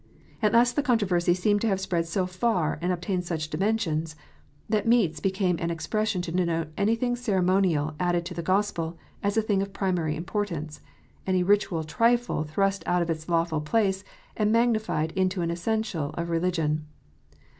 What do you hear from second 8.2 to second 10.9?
to the Gospel as a thing of primary importance,